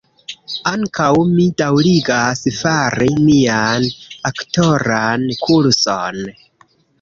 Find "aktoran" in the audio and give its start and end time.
4.31-5.29